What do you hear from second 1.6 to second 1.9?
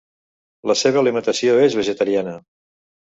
és